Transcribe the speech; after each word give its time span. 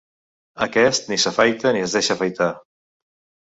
Aquest 0.65 1.11
ni 1.11 1.19
s'afaita 1.25 1.75
ni 1.77 1.85
es 1.91 1.95
deixa 1.99 2.19
afaitar. 2.19 2.51